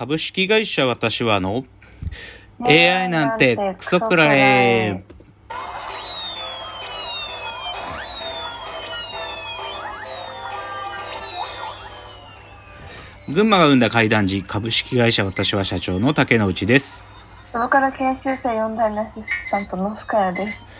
[0.00, 1.66] 株式会社私はの
[2.58, 5.04] AI なんてクソくらえ。
[13.28, 17.04] 群馬が生んだ怪談時株式会社私は社長の竹之内です。
[17.52, 20.79] ローカル研修生4代目アシスタントの深谷です。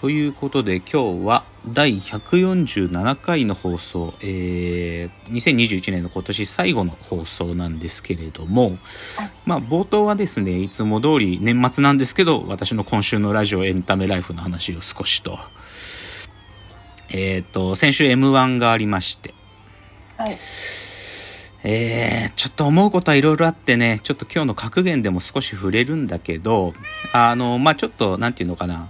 [0.00, 8.78] ということで今日は第147回の放送、えー2021年の今年最後の放送なんですけれども、
[9.44, 15.38] まあ冒頭はですね、いつも通り年末なんですけど、私の今週のラジオエンタメライフの話を少しと、
[17.10, 19.34] えっ、と、先週 M1 がありまして、
[20.16, 20.38] はい。
[21.62, 26.72] えー、ちょっと思うことはいろいろあってね、ちょっと今日の格言でも少し触れるんだけど、
[27.12, 28.88] あの、まあ、ちょっと、なんていうのかな、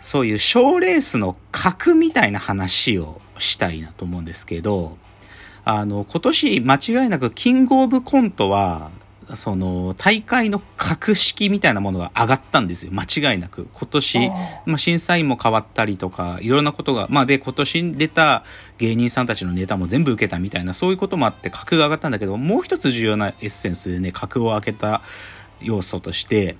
[0.00, 4.96] そういう賞レースの格みたいな話をしたいなと思うんですけど、
[5.64, 8.90] あの、今年間違いなくキングオブコントは、
[9.34, 12.92] その、大会の格式みたいなものが上がったんですよ。
[12.94, 13.68] 間違いなく。
[13.74, 14.30] 今年、
[14.64, 18.44] まあ、審査員も変わったりとか、いろんなことが、まあ、で、今年出た
[18.78, 25.02] 芸人さんたちのネタも全部受けたみたいな、そういうこともあって格が上がったんだけど、もう一つ重要なエッセンスでね、格を開けた
[25.60, 26.56] 要素として、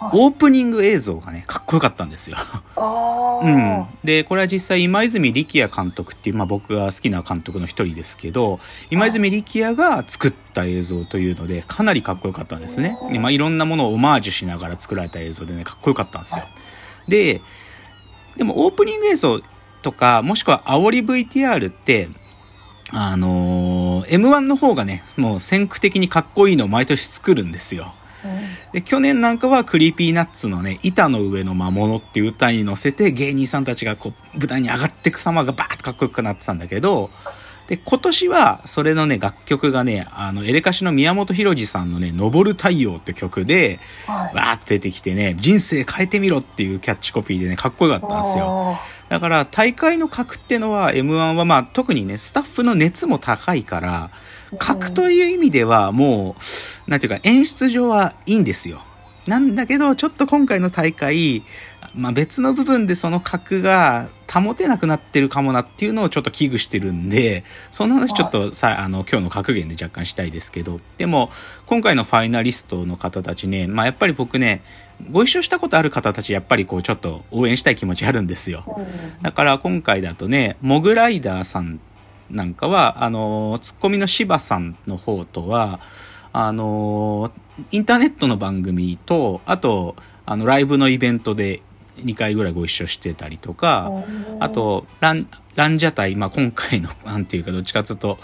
[0.00, 2.36] オープニング映像がね、かっこよかったんですよ。
[2.76, 16.44] あ うん、でこれは実際今泉力也監督っていう、まあ、僕が好きな監督の一人ですけど今泉力也が作った映像というのでかなりかっこよかったんですね、まあ、いろんなものをオマージュしながら作られた映像でねかっこよかったんですよ。
[17.08, 17.40] で
[18.36, 19.40] でもオープニング映像
[19.82, 22.08] とかもしくは煽り VTR って
[22.92, 27.94] あのー M1 の方がねもう先駆的にかっこいいのを毎年作るんですよ
[28.72, 37.10] で、去年なんかは Creepy Nuts のね、板の上の魔物っていう歌に乗せて芸人さんたちがこう舞台に上がってく様がバーッとかっこよくなってたんだけど、
[37.66, 48.76] で、今年はそれのね、楽曲がね、あの、エレカシの宮本浩次さんのね、昇る太陽って曲で、はいわーって出てきてね、人生変えてみろっていうキャッチコピーでね、かっこよかったんですよ。
[49.10, 54.10] だから大会の格ってのは M1 はまあ特にねスタッフの熱も高いから
[54.58, 56.36] 格という意味ではも
[56.86, 58.82] うなんていうか演出上はいいんですよ。
[59.26, 61.44] なんだけどちょっと今回の大会、
[61.94, 71.30] まあ、別の部分でその格が保てなくなってるかもなっていうのをちょっと危惧してるんでその話ちょっとさあの今日の格言で若干したいですけどでも
[71.66, 74.62] 今回のファイナリストの方たちねまあやっぱり僕ね
[75.10, 78.64] ご一緒したことある方たちやっぱりこうちょっと応援したい気持ちあるんですよ。
[79.22, 81.80] だから今回だとね、モグライダーさん
[82.30, 85.80] なんかは、あの、ツッコミの柴さんの方とは、
[86.32, 87.32] あの、
[87.70, 89.96] インターネットの番組と、あと、
[90.26, 91.62] あの、ライブのイベントで
[92.04, 93.90] 2回ぐらいご一緒してたりとか、
[94.38, 98.18] あと、ラン、ランジャタイ、まあ、今回の、 なんていうか、どっちかというと、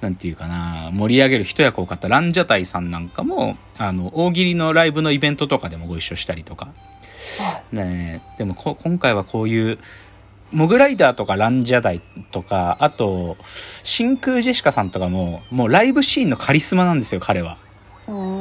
[0.00, 6.68] なんていうかな、盛り上げる一役を買ったランジャタイさんなんかも、あの、大喜利のライブのイベントとかでもご一緒したりとか、
[7.72, 9.78] ねえでもこ今回はこういう
[10.52, 17.58] モグライダーとかランジャタイとかあと真空ジェシカさんとかももうライブシーンのカリスマなんですよ彼は。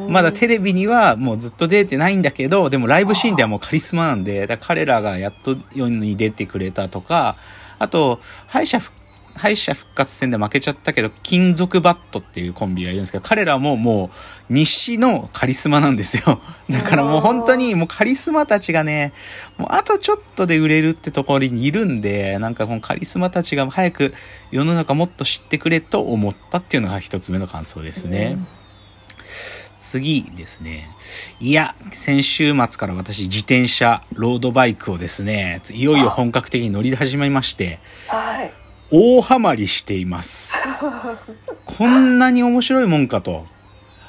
[0.07, 7.37] まだテレビにはもうずっと出てないんだけどでもライブシーンではもうカリスマなんでら彼らがやっと世に出てくれたとか
[7.79, 8.95] あと敗者復
[9.35, 14.09] 敗者復活戦で負けちゃったけど金属バットっていうコンビがいるんですけど彼らもも
[14.49, 19.13] う日誌のカリスマなんですよ だからもう本当にもうカリスマたちがね
[19.57, 24.13] もうあとちょっとで売れるってところにいるんでなんかこのカリスマたちが早く
[24.51, 28.37] 世の中もっと知ってくれと思ったっていうのが一つ目の感想ですね、
[29.85, 30.89] 次ですね。
[31.39, 38.64] いや、先週末から私自転車、ロードバイクをですね、いよいよ本格的に乗り始めまして、はい。
[38.91, 40.85] 大ハマりしています。
[41.65, 43.47] こんなに面白いもんかと。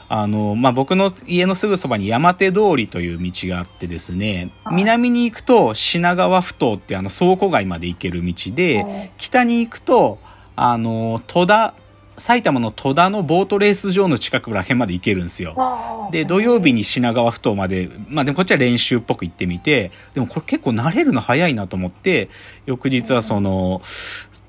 [0.09, 10.19] あの、まあ、僕の家のすぐそばに山手通りという道があってですね、南に行くと品川埠頭ってあの倉庫街まで行ける道で、北に行くと、
[10.55, 11.75] あの、戸田、
[12.19, 16.09] 埼玉の戸田のボートレース場の近くら辺まで行けるんですよ。
[16.13, 22.31] で、土曜日に品川埠頭まで、まあでもこっちは練習っぽく行ってみて、でもこれ結構慣れるの早いなと思って、
[22.65, 23.83] 翌日はその、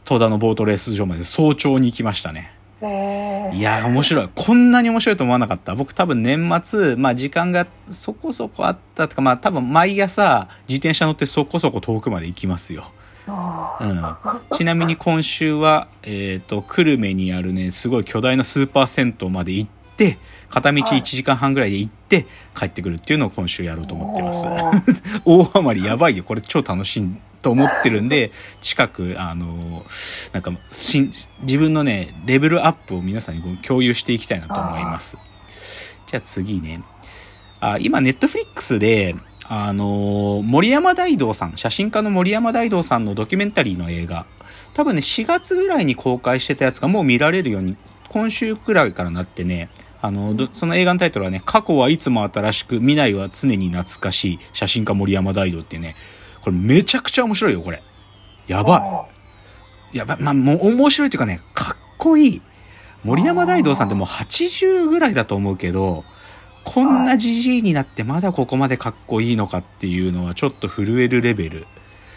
[0.07, 2.53] 戸田のボートレース場まで早朝に行きましたね。
[2.81, 4.29] えいやー面白い。
[4.33, 5.75] こんなに面白いと思わなかった。
[5.75, 12.89] 僕多分年末、まあ時間がそこそこあったとか、まあ多分毎朝自転車乗ってそこそこ遠くまで行きますよ。
[13.27, 14.15] うん、
[14.55, 20.17] ちなみに今週は、えっ、と、久留米にあるね、すごい巨大なスーパー銭湯まで行って、
[20.49, 22.25] 片道1時間半ぐらいで行って
[22.55, 24.45] 帰ってくるっていうのを今週やろうと思ってます。
[25.25, 26.23] 大ハマりやばいよ。
[26.23, 27.09] これ超楽しい
[27.47, 29.85] と思ってるんで、 近く、あの、
[30.33, 31.11] なんかしん、
[31.43, 35.17] 自分のね、レベルアップを皆さんに共有していきたいなと思います。
[36.05, 36.81] じゃあ次ね。
[37.61, 39.15] あ今、ネットフリックスで、
[39.45, 44.25] あのー森山大道さん、写真家の森山大道さんのドキュメンタリーの映画、
[44.73, 47.77] 多分ね、4月ぐらいに公開してたやつがもう見られるように、
[48.09, 49.69] 今週くらいからなってね、
[50.01, 55.95] あの、どその映画のタイトルはね、過去はいつも新しく、未来は常に懐かしい、写真家森山大道ってね、
[56.47, 57.83] これめちゃくちゃ面白いよ、これ。
[58.47, 59.09] やば
[59.93, 59.97] い。
[59.97, 62.41] やばい、まあ、もう面白いというかね、かっこいい。
[63.03, 66.05] 森山大道さんってもう80ぐらいだと思うけど、
[66.63, 71.67] こんなじじいになってまだここまでかっこいいのかっていうのはちょっと震えるレベル。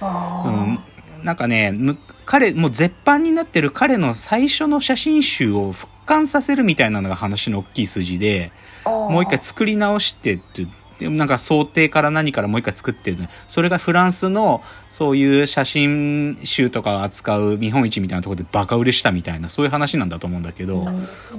[0.00, 0.78] うん、
[1.24, 8.52] なんかね、む彼、もう絶版になってる彼の最初の写真集を復刊させるみたいなのが話の大きい筋で、
[8.84, 10.68] もう一回作り直してって
[11.00, 13.16] でなんか想定から何からもう一回作ってる
[13.48, 20.84] それがフランスのそういう写真集とかを扱う見本市みたいなところでバカ売れしたみたいなそういう話なんだと思うんだけど、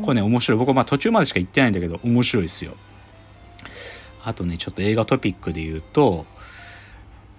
[0.01, 0.57] これね面白い。
[0.57, 2.73] 僕はまあ途中までしか行ってないんだけど面白いですよ。
[4.23, 6.25] あとねちょっと映画トピックで言うと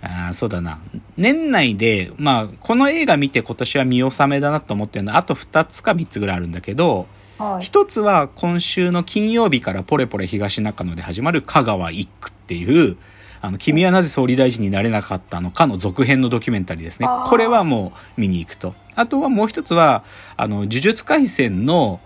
[0.01, 0.79] あーそうだな。
[1.17, 7.07] 年内でまあこの映画見て今年は見納めだなと思ってるのはあと2つか3つぐらいあるんだけど
[7.43, 7.65] はい。
[7.65, 12.97] 一つは今週の金曜日からポレポレ東中野で始まる香川一区っていう、
[13.41, 18.75] あの、君はなぜ総理大臣になれなかったのかの続編のドキュメンタリーですねこれはもう見に行くと。
[18.95, 20.05] あとはもう一つは、
[20.37, 22.01] あの、呪術廻戦の、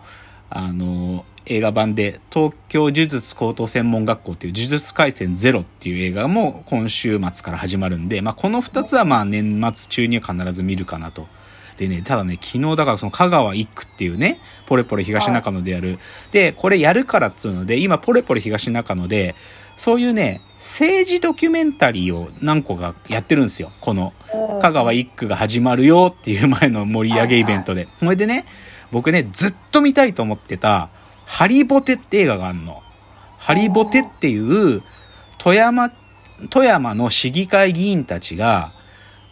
[0.48, 11.28] あの、映画版で、東京呪術高等専門学校っていう呪術廻戦ゼロっていう映画も今週末から始まるんで、まあ、この二つはまあ年末中には必ず見るかなと。
[11.76, 15.98] でね、ただね、昨日だからその香川一区っていうね、ポレポレ東中野でやる。
[16.32, 19.34] で、これやるからっつうので、今ポレポレ東中野で、
[19.76, 23.72] そういうね、政治ドキュメンタリーを何個かやってるんですよ。
[23.80, 24.14] この、
[24.62, 27.88] 香川一区が始まるよっていう前の盛り上げイベントで。
[27.98, 28.46] それでね、
[28.90, 30.88] 僕ね、ずっと見たいと思ってた、
[31.26, 32.82] ハリボテって映画があるの。
[33.36, 34.82] ハリボテっていう、
[35.36, 35.90] 富山、
[36.48, 38.72] 富山の市議会議員たちが、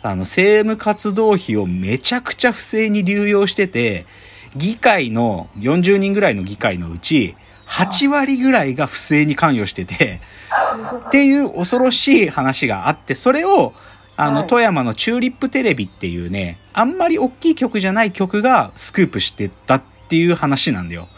[0.05, 4.05] あの、政務活動費をめちゃくちゃ不正に流用してて、
[4.55, 7.35] 議会の、40人ぐらいの議会のうち、
[7.67, 10.21] 8割ぐらいが不正に関与してて、
[11.07, 13.73] っていう恐ろしい話があって、それを、
[14.17, 21.09] あの、はい富山のチューリップテレビっていうね、あんまり大きい曲じゃない曲がスクープしてたっていう話なんだよ。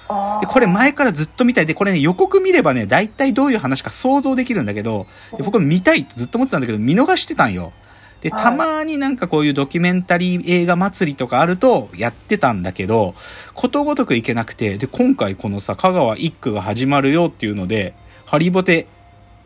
[0.40, 1.66] で、これ前からずっと見たい。
[1.66, 7.72] で、これね、予告見ればね、大体どういう話か想像できるんだけど、で僕見たいってずっと思ってたんだけど、見逃してたんよ。
[8.20, 13.14] で、はいたまになんかこういうドキュメンタリー映画祭りとかあるとやってたんだけど、
[13.54, 18.86] ことごとく行けなくて、で、今回このさ、香川一区が始まるよっていうので、ハリボテ、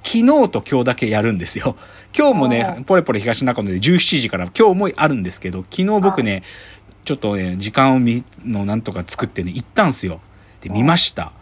[0.02, 1.76] 昨日と今日だけやるんですよ。
[2.16, 6.42] 今日もはねい、ポレポレ東中野で17時から今日もあるんですけど、昨日僕ね、
[7.04, 10.20] ちょっとね、時間を見のなんとか作ってね、行ったんすよ。
[10.60, 11.32] で、見ました。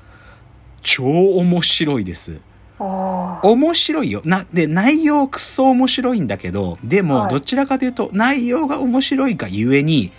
[0.83, 2.41] 超面白いです。
[2.79, 4.23] 面白いよ。
[4.25, 10.13] な、で、内容くそ面白いんだけど、でも、はいどちらかというと、内容が面白いがゆえに、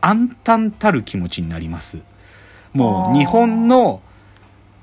[0.00, 2.02] 暗淡たる気持ちになります。
[2.72, 4.00] もう、日本の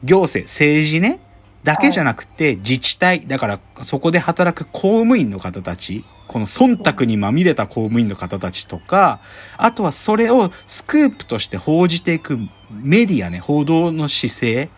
[0.03, 1.19] 行政、政治ね、
[1.63, 9.19] だけじゃなくて、自治体、だから、そこで働く公務員の方たち、この忖度にまみれた公務員の方たちとか、
[9.57, 12.37] あとはそれをスクープとして報じていく
[12.71, 14.69] メディアね、報道の姿勢、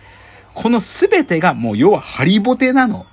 [0.54, 3.06] この全てがもう要はハリボテなの。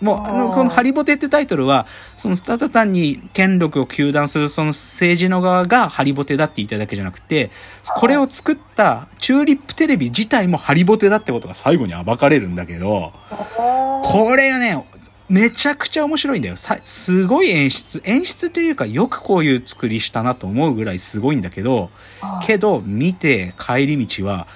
[0.00, 1.86] もう、あの、このハリボテってタイトルは、
[2.16, 7.52] そのただ単に権力を糾弾するその政治の側がハリボテだって言いたいだけじゃなくて、
[7.96, 13.12] これを作ったチューリップテレビ自体もハリボテだってことが最後に暴かれるんだけど、
[14.04, 14.84] これがね、
[15.28, 16.56] めちゃくちゃ面白いんだよ。
[16.56, 18.02] さすごい演出。
[18.04, 21.90] 演出というか、よくこういう作りしたなと思うぐらいすごいんだけど、
[22.42, 24.48] けど、見て帰り道は、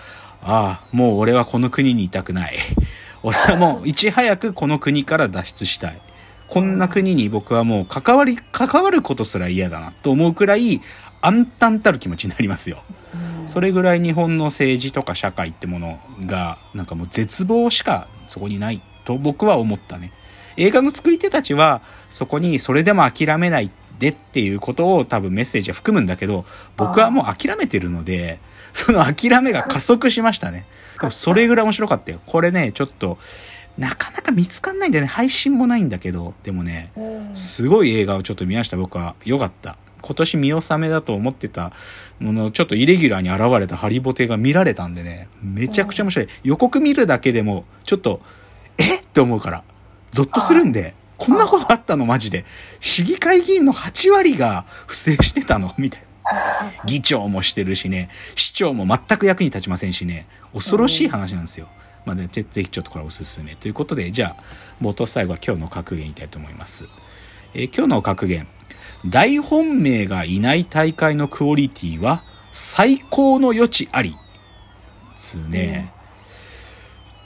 [0.47, 2.57] ああ、もう俺はこの国にいたくない。
[3.25, 6.01] 俺はもういち早くこの国から脱出したい。
[6.49, 10.81] こんな国に僕はもう関わり、関わることすら嫌だなと思うくらい
[11.21, 12.85] 暗淡たる気持ちになりますよ。
[13.47, 20.13] それぐらい日本の政治とか社会ってものが、なんかもう絶望しかそこにないと僕は思ったね。
[20.57, 26.45] 映画の作り手たちはそこにそれでも諦めないでっていうことを多分メッセージは含むんだけど、
[26.77, 28.39] 僕はもう諦めてるので、
[28.77, 30.67] その諦めが加速しましたね。
[31.01, 32.21] でもそれぐらい面白かったよ。
[32.27, 33.19] これね、ちょっと、
[33.79, 35.09] なかなか見つかんないんだよね。
[35.09, 36.93] 配信もないんだけど、でもね、
[37.35, 39.17] すごい映画をちょっと見ました、僕は。
[39.25, 39.77] よかった。
[40.03, 41.73] 今年見納めだと思ってた
[42.21, 48.21] ものちょっとイレギュラーに現れたハリボテが見られたんでねめちゃくちゃ面白い、予告見るだけでもちょっと
[48.79, 49.65] えって思うから
[50.13, 52.07] ゾッとするんでこんなことあったの？
[52.07, 52.45] マジで
[52.79, 55.75] 市議会議員の8割が不正してたの？
[55.77, 56.07] みたいな
[56.87, 61.69] 議長もしてるしね市長も全く役に立ちませんしね恐ろしい話なんですよ、
[62.05, 63.55] まあね、ぜぜひちょっとこれおすすめ。
[63.55, 64.43] ということでじゃあ
[64.83, 66.89] 冒頭最後は今日の格言いきたいと思います、
[67.55, 68.47] えー今日の格言。
[69.05, 74.17] 大本命がいない大会のクオリティは最高の余地あり。
[75.15, 75.93] つうね、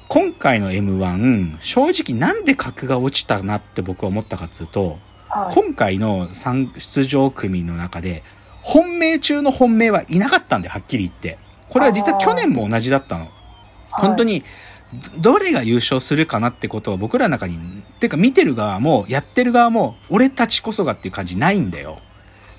[0.08, 5.54] 今回の M1 正直なんで格が落ちたなって僕は思ったかっつうとはい。
[5.54, 8.22] 今回の参出場組の中で
[8.62, 11.38] 本命中の本命はいなかったんではっきり言って。
[11.68, 13.28] これは実は去年も同じだったの。
[13.90, 14.42] 本当に
[15.18, 17.58] どどれが優勝するかなってことを僕らの中にっ
[17.98, 21.98] ていうか見てる側もやってる側も俺たちこそがっていう感じないんだよ。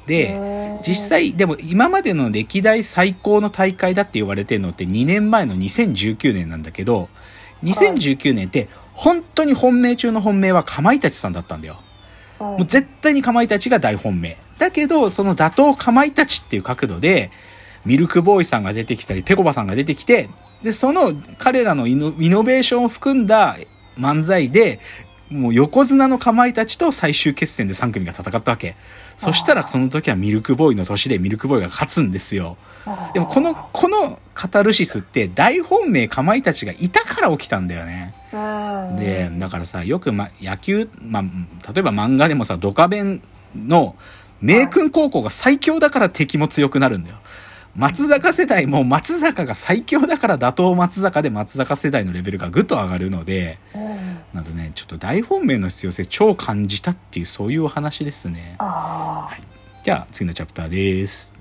[0.08, 7.10] で実際でも今までの歴代最高の大会だって言われてるのって2年前の2019年なんだけど
[7.64, 11.82] 2019年って本当に本命中の本命はかまいたちさんだったんだよ
[12.42, 14.38] ももう絶対にかまいたちが大本命。
[14.58, 17.32] だけど、その打倒かまいたちっていう角度で、
[17.86, 20.30] ミルクボーイさんが出てきたり、ぺこぱさんが出てきて、
[20.62, 23.58] で、その彼らのイノイノベーションを含んだ
[23.98, 24.80] 漫才で、
[25.30, 28.76] もう横綱のかまいたちと最終決戦で3組が戦ったわけ。
[29.18, 32.58] そしたらその時はミルクボーイの年でミルクボーイが勝つんですよ。
[33.14, 38.14] でもこの、このカタルシスって大本命かまいたちがいたから起きたんだよね。
[38.34, 41.24] うん、でだからさよく、ま、野球、まあ、
[41.74, 43.22] 例えば漫画でもさドカベン
[43.56, 43.96] の
[44.42, 47.18] 名君高校が最強だから敵も強くなるんだよ。
[47.76, 58.56] 松坂世代も松坂が最強だから打倒松坂で松坂世代のレベルがぐっと上がるのでうん、なんとねちょっと大本命の必要性超感じたっていうそういうお話ですね。
[58.58, 59.38] ああ。
[59.84, 61.41] じゃあ次のチャプターです